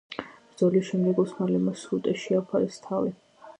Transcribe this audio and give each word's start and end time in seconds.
ბრძოლის 0.53 0.87
შემდეგ 0.87 1.21
ოსმალებმა 1.25 1.75
სრუტეს 1.83 2.25
შეაფარეს 2.25 2.83
თავი. 2.89 3.17